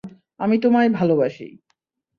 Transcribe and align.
আমি 0.39 0.55
তোমায় 0.59 0.89
ভালোবাসি। 0.89 1.47